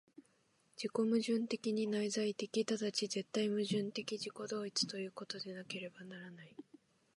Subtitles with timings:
[0.81, 6.55] 自己矛盾的に内在的、即ち絶対矛盾的自己同一ということでなければならない。